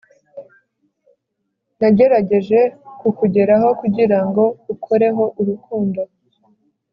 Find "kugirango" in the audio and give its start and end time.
3.79-4.43